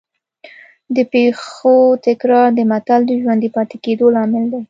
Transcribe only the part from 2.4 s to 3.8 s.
د متل د ژوندي پاتې